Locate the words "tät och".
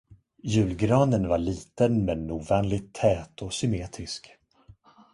2.93-3.53